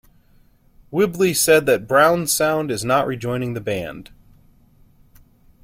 Whibley 0.89 1.31
said 1.35 1.67
that 1.67 1.87
Brownsound 1.87 2.71
is 2.71 2.83
not 2.83 3.05
rejoining 3.05 3.53
the 3.53 3.61
band. 3.61 4.09